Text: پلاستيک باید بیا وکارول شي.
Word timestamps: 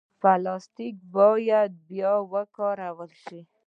پلاستيک 0.21 0.95
باید 1.15 1.71
بیا 1.87 2.13
وکارول 2.33 3.11
شي. 3.25 3.39